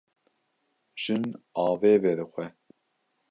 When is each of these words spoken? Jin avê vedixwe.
Jin 1.03 1.25
avê 1.67 1.93
vedixwe. 2.03 2.45